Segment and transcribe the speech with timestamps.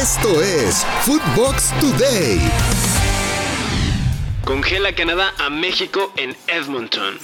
[0.00, 2.40] Esto es Footbox Today.
[4.46, 7.16] Congela Canadá a México en Edmonton.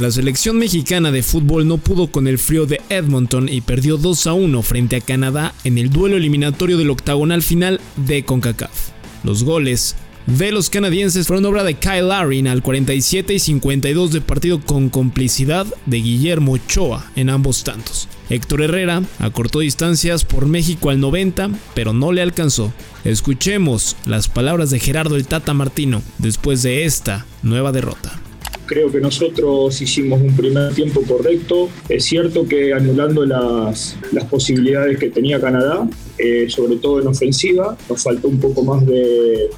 [0.00, 4.26] La selección mexicana de fútbol no pudo con el frío de Edmonton y perdió 2
[4.26, 8.88] a 1 frente a Canadá en el duelo eliminatorio del octagonal final de CONCACAF.
[9.22, 9.94] Los goles
[10.26, 14.88] de los canadienses fueron obra de Kyle Larin al 47 y 52 de partido con
[14.88, 18.08] complicidad de Guillermo Ochoa en ambos tantos.
[18.30, 22.72] Héctor Herrera acortó distancias por México al 90, pero no le alcanzó.
[23.04, 28.20] Escuchemos las palabras de Gerardo el Tata Martino después de esta nueva derrota.
[28.66, 31.68] Creo que nosotros hicimos un primer tiempo correcto.
[31.88, 33.96] Es cierto que anulando las,
[34.30, 39.50] posibilidades que tenía Canadá, eh, sobre todo en ofensiva, nos faltó un poco más de,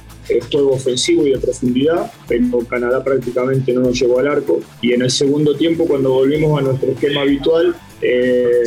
[0.51, 4.61] juego ofensivo y de profundidad, pero Canadá prácticamente no nos llegó al arco.
[4.81, 8.63] Y en el segundo tiempo, cuando volvimos a nuestro esquema habitual, eh,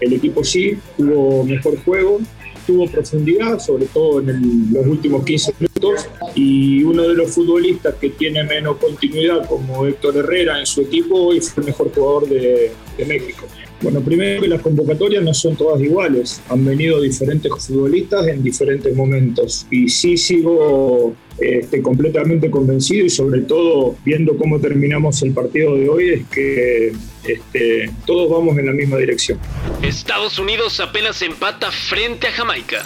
[0.00, 2.20] el equipo sí tuvo mejor juego,
[2.66, 8.10] tuvo profundidad, sobre todo en los últimos 15 minutos, y uno de los futbolistas que
[8.10, 12.72] tiene menos continuidad, como Héctor Herrera en su equipo, hoy fue el mejor jugador de,
[12.96, 13.46] de México.
[13.82, 18.94] Bueno, primero que las convocatorias no son todas iguales, han venido diferentes futbolistas en diferentes
[18.94, 25.76] momentos y sí sigo este, completamente convencido y sobre todo viendo cómo terminamos el partido
[25.76, 26.92] de hoy es que
[27.24, 29.38] este, todos vamos en la misma dirección.
[29.82, 32.84] Estados Unidos apenas empata frente a Jamaica.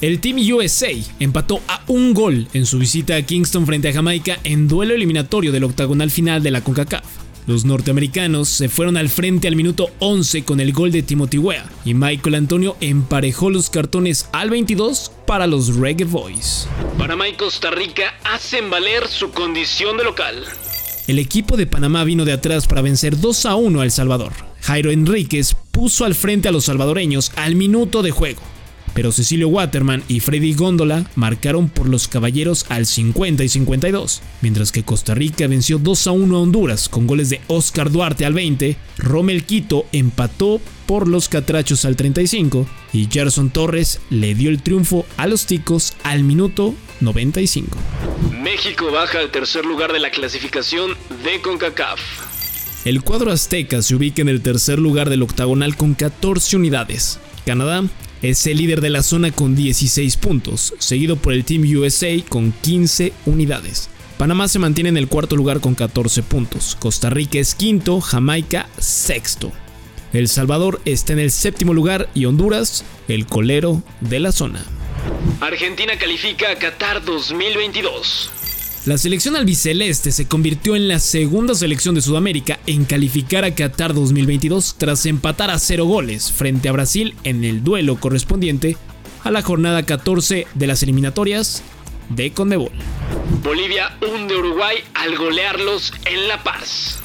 [0.00, 4.38] El Team USA empató a un gol en su visita a Kingston frente a Jamaica
[4.42, 7.04] en duelo eliminatorio del octagonal final de la CONCACAF.
[7.46, 11.68] Los norteamericanos se fueron al frente al minuto 11 con el gol de Timothy Wea
[11.84, 16.68] y Michael Antonio emparejó los cartones al 22 para los Reggae Boys.
[16.98, 20.44] Panamá y Costa Rica hacen valer su condición de local.
[21.08, 24.32] El equipo de Panamá vino de atrás para vencer 2 a 1 a El Salvador.
[24.60, 28.51] Jairo Enríquez puso al frente a los salvadoreños al minuto de juego
[28.94, 34.72] pero Cecilio Waterman y Freddy Góndola marcaron por los caballeros al 50 y 52, mientras
[34.72, 38.34] que Costa Rica venció 2 a 1 a Honduras con goles de Oscar Duarte al
[38.34, 44.62] 20, Romel Quito empató por los catrachos al 35 y Gerson Torres le dio el
[44.62, 47.76] triunfo a los ticos al minuto 95.
[48.42, 50.92] México baja al tercer lugar de la clasificación
[51.24, 52.00] de CONCACAF.
[52.84, 57.20] El cuadro azteca se ubica en el tercer lugar del octagonal con 14 unidades.
[57.46, 57.84] Canadá
[58.22, 62.52] es el líder de la zona con 16 puntos, seguido por el Team USA con
[62.52, 63.90] 15 unidades.
[64.16, 68.68] Panamá se mantiene en el cuarto lugar con 14 puntos, Costa Rica es quinto, Jamaica
[68.78, 69.52] sexto.
[70.12, 74.64] El Salvador está en el séptimo lugar y Honduras el colero de la zona.
[75.40, 78.41] Argentina califica a Qatar 2022.
[78.84, 83.94] La selección albiceleste se convirtió en la segunda selección de Sudamérica en calificar a Qatar
[83.94, 88.76] 2022 tras empatar a cero goles frente a Brasil en el duelo correspondiente
[89.22, 91.62] a la jornada 14 de las eliminatorias
[92.08, 92.72] de Conmebol.
[93.44, 96.98] Bolivia hunde Uruguay al golearlos en La Paz.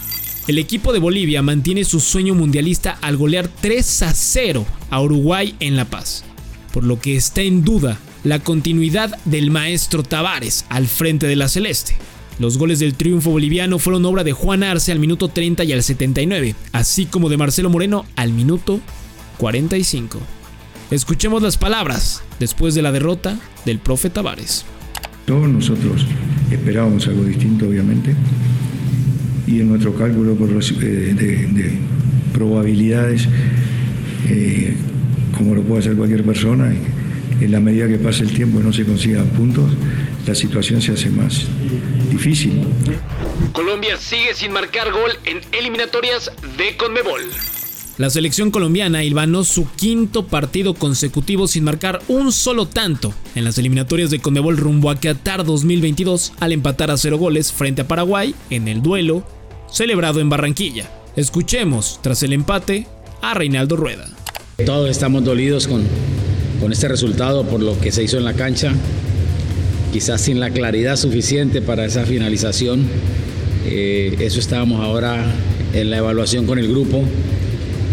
[0.48, 5.56] El equipo de Bolivia mantiene su sueño mundialista al golear 3 a 0 a Uruguay
[5.60, 6.26] en La Paz,
[6.74, 11.48] por lo que está en duda la continuidad del maestro Tavares al frente de la
[11.48, 11.96] Celeste.
[12.40, 15.82] Los goles del triunfo boliviano fueron obra de Juan Arce al minuto 30 y al
[15.82, 18.82] 79, así como de Marcelo Moreno al minuto
[19.38, 20.20] 45.
[20.92, 24.66] Escuchemos las palabras después de la derrota del profe Tavares.
[25.26, 26.06] Todos nosotros
[26.52, 28.14] esperábamos algo distinto, obviamente,
[29.48, 31.80] y en nuestro cálculo eh, de,
[32.34, 33.26] probabilidades,
[34.28, 34.76] eh,
[35.38, 36.74] como lo puede hacer cualquier persona,
[37.40, 39.72] en la medida que pase el tiempo y no se consigan puntos,
[40.26, 41.46] la situación se hace más
[42.10, 42.62] difícil.
[43.52, 47.22] Colombia sigue sin marcar gol en eliminatorias de Conmebol.
[47.98, 53.58] La selección colombiana hilvanó su quinto partido consecutivo sin marcar un solo tanto en las
[53.58, 58.36] eliminatorias de Conmebol rumbo a Qatar 2022 al empatar a cero goles frente a Paraguay
[58.52, 59.26] en el duelo
[59.72, 60.92] celebrado en Barranquilla.
[61.16, 62.86] Escuchemos, tras el empate,
[63.24, 64.08] a Reinaldo Rueda.
[64.64, 65.84] Todos estamos dolidos con,
[66.60, 68.74] con este resultado por lo que se hizo en la cancha,
[69.92, 72.86] quizás sin la claridad suficiente para esa finalización.
[73.66, 75.26] Eh, eso estábamos ahora
[75.74, 77.04] en la evaluación con el grupo,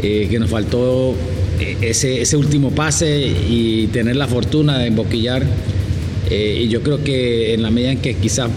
[0.02, 1.14] eh, que nos faltó
[1.60, 5.44] eh, ese, último pase y tener la fortuna de emboquillar.
[6.30, 8.48] y yo creo que en la medida en que quizás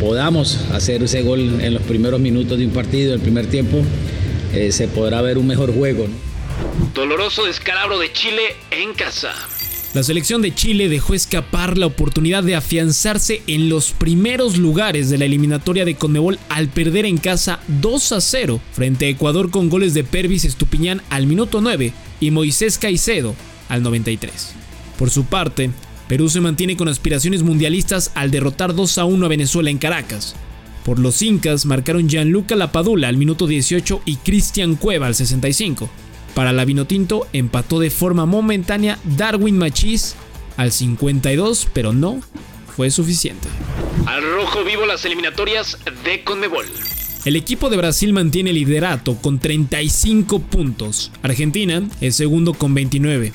[0.00, 3.78] podamos hacer ese gol en los primeros minutos de un partido, el primer tiempo,
[4.70, 6.06] se podrá ver un mejor juego.
[6.94, 9.32] Doloroso descalabro de Chile en casa.
[9.94, 15.18] La selección de Chile dejó escapar la oportunidad de afianzarse en los primeros lugares de
[15.18, 19.68] la eliminatoria de Conmebol al perder en casa 2 a 0 frente a Ecuador con
[19.68, 23.36] goles de Pervis Estupiñán al minuto 9 y Moisés Caicedo
[23.68, 24.54] al 93.
[24.98, 25.70] Por su parte,
[26.08, 30.34] Perú se mantiene con aspiraciones mundialistas al derrotar 2 a 1 a Venezuela en Caracas.
[30.84, 35.88] Por los incas marcaron Gianluca Lapadula al minuto 18 y Cristian Cueva al 65.
[36.34, 40.16] Para la Vinotinto empató de forma momentánea Darwin Machís
[40.56, 42.20] al 52, pero no
[42.76, 43.48] fue suficiente.
[44.06, 46.66] Al rojo vivo las eliminatorias de Conmebol.
[47.24, 51.10] El equipo de Brasil mantiene liderato con 35 puntos.
[51.22, 53.32] Argentina es segundo con 29.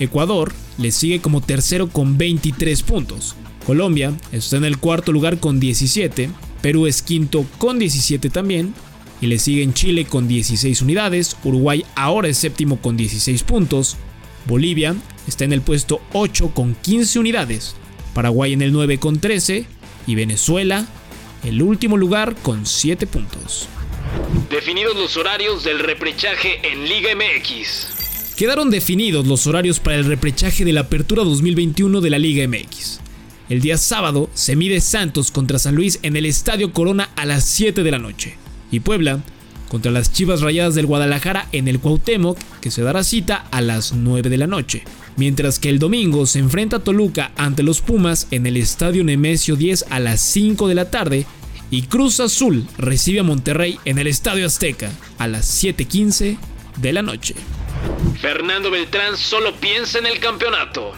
[0.00, 3.36] Ecuador le sigue como tercero con 23 puntos.
[3.66, 6.28] Colombia está en el cuarto lugar con 17.
[6.60, 8.74] Perú es quinto con 17 también.
[9.22, 11.36] Y le siguen Chile con 16 unidades.
[11.44, 13.96] Uruguay ahora es séptimo con 16 puntos.
[14.46, 14.96] Bolivia
[15.28, 17.76] está en el puesto 8 con 15 unidades.
[18.14, 19.64] Paraguay en el 9 con 13.
[20.08, 20.86] Y Venezuela
[21.44, 23.68] el último lugar con 7 puntos.
[24.50, 28.34] Definidos los horarios del reprechaje en Liga MX.
[28.36, 33.00] Quedaron definidos los horarios para el reprechaje de la Apertura 2021 de la Liga MX.
[33.48, 37.44] El día sábado se mide Santos contra San Luis en el Estadio Corona a las
[37.44, 38.41] 7 de la noche.
[38.72, 39.20] Y Puebla
[39.68, 43.94] contra las Chivas Rayadas del Guadalajara en el Cuauhtémoc, que se dará cita a las
[43.94, 44.84] 9 de la noche.
[45.16, 49.86] Mientras que el domingo se enfrenta Toluca ante los Pumas en el Estadio Nemesio 10
[49.88, 51.26] a las 5 de la tarde
[51.70, 56.36] y Cruz Azul recibe a Monterrey en el Estadio Azteca a las 7:15
[56.76, 57.34] de la noche.
[58.20, 60.92] Fernando Beltrán solo piensa en el campeonato.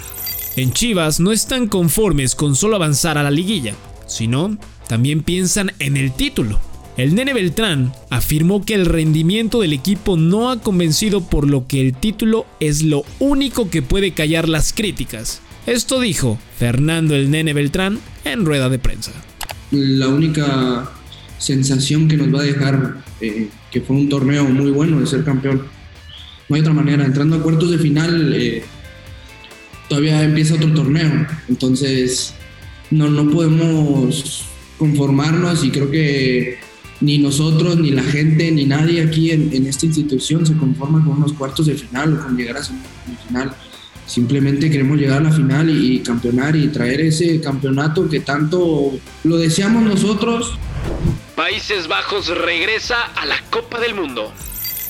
[0.56, 3.74] En Chivas no están conformes con solo avanzar a la liguilla,
[4.08, 6.58] sino también piensan en el título.
[6.96, 11.80] El nene Beltrán afirmó que el rendimiento del equipo no ha convencido por lo que
[11.80, 15.40] el título es lo único que puede callar las críticas.
[15.66, 19.10] Esto dijo Fernando el nene Beltrán en rueda de prensa.
[19.72, 20.88] La única
[21.38, 25.24] sensación que nos va a dejar eh, que fue un torneo muy bueno de ser
[25.24, 25.62] campeón.
[26.48, 27.04] No hay otra manera.
[27.04, 28.62] Entrando a cuartos de final, eh,
[29.88, 31.26] todavía empieza otro torneo.
[31.48, 32.34] Entonces,
[32.92, 34.44] no, no podemos
[34.78, 36.58] conformarnos y creo que
[37.04, 41.32] ni nosotros, ni la gente, ni nadie aquí en, esta institución se conforma con unos
[41.32, 42.62] cuartos de final o con llegar a
[43.26, 43.54] final.
[44.06, 48.92] Simplemente queremos llegar a la final y, y campeonar y traer ese campeonato que tanto
[49.24, 50.58] lo deseamos nosotros.
[51.36, 54.32] Países Bajos regresa a la Copa del Mundo.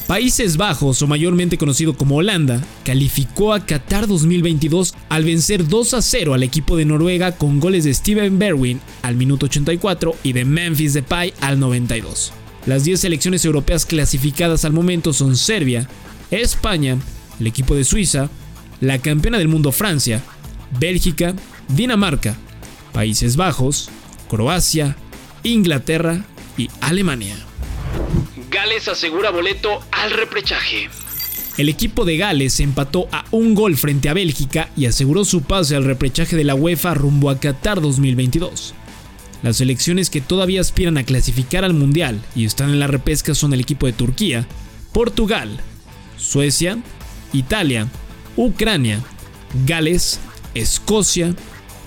[0.07, 6.03] Países Bajos, o mayormente conocido como Holanda, calificó a Qatar 2022 al vencer 2 a
[6.03, 10.45] 0 al equipo de Noruega con goles de Steven Berwin al minuto 84 y de
[10.45, 12.35] Memphis Depay al 92.
[12.67, 15.89] Las 10 selecciones europeas clasificadas al momento son Serbia,
[16.31, 16.99] España,
[17.41, 18.29] el equipo de Suiza,
[18.83, 20.23] la campeona del mundo Francia,
[20.79, 21.35] Bélgica,
[21.69, 22.37] Dinamarca,
[22.93, 23.89] Países Bajos,
[24.29, 24.99] Croacia,
[25.45, 26.27] Inglaterra
[26.59, 27.37] y Alemania.
[28.55, 30.89] Gales asegura boleto al reprechaje.
[31.59, 35.75] El equipo de Gales empató a un gol frente a Bélgica y aseguró su pase
[35.75, 38.73] al repechaje de la UEFA rumbo a Qatar 2022.
[39.43, 43.53] Las selecciones que todavía aspiran a clasificar al Mundial y están en la repesca son
[43.55, 44.47] el equipo de Turquía,
[44.93, 45.59] Portugal,
[46.17, 46.79] Suecia,
[47.33, 47.89] Italia,
[48.37, 49.01] Ucrania,
[49.67, 50.21] Gales,
[50.55, 51.35] Escocia,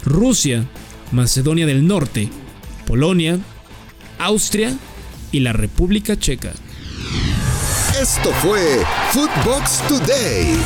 [0.04, 0.66] Rusia,
[1.14, 2.28] Macedonia del Norte,
[2.86, 3.40] Polonia,
[4.20, 4.78] Austria
[5.32, 6.54] y la República Checa.
[8.00, 10.58] Esto fue Footbox Today.